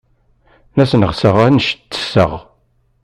La 0.75 0.85
sneɣseɣ 0.91 1.35
anect 1.45 1.79
tesseɣ. 1.91 2.31